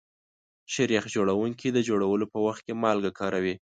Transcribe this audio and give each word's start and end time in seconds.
شیریخ 0.73 1.03
جوړونکي 1.15 1.67
د 1.71 1.79
جوړولو 1.87 2.25
په 2.33 2.37
وخت 2.45 2.61
کې 2.65 2.73
مالګه 2.83 3.11
کاروي. 3.19 3.55